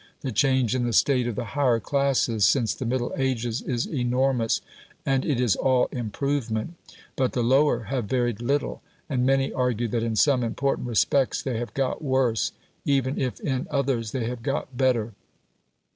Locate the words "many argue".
9.27-9.87